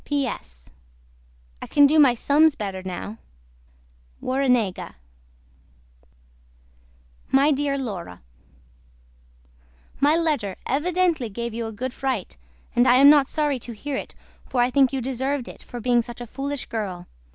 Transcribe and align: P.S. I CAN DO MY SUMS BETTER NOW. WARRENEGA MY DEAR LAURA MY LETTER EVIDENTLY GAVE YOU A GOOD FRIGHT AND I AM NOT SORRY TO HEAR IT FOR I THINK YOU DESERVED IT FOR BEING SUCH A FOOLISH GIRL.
P.S. 0.03 0.71
I 1.61 1.67
CAN 1.67 1.85
DO 1.85 1.99
MY 1.99 2.15
SUMS 2.15 2.55
BETTER 2.55 2.81
NOW. 2.83 3.17
WARRENEGA 4.19 4.95
MY 7.29 7.51
DEAR 7.51 7.77
LAURA 7.77 8.21
MY 9.99 10.15
LETTER 10.17 10.55
EVIDENTLY 10.65 11.29
GAVE 11.29 11.53
YOU 11.53 11.67
A 11.67 11.71
GOOD 11.71 11.93
FRIGHT 11.93 12.37
AND 12.75 12.87
I 12.87 12.95
AM 12.95 13.11
NOT 13.11 13.27
SORRY 13.27 13.59
TO 13.59 13.73
HEAR 13.73 13.97
IT 13.97 14.15
FOR 14.43 14.63
I 14.63 14.71
THINK 14.71 14.91
YOU 14.91 15.01
DESERVED 15.01 15.47
IT 15.47 15.61
FOR 15.61 15.79
BEING 15.79 16.01
SUCH 16.01 16.21
A 16.21 16.25
FOOLISH 16.25 16.65
GIRL. 16.69 17.05